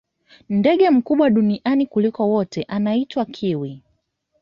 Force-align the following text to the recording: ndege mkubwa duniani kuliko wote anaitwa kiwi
ndege 0.49 0.89
mkubwa 0.89 1.29
duniani 1.29 1.85
kuliko 1.85 2.29
wote 2.29 2.63
anaitwa 2.63 3.25
kiwi 3.25 3.83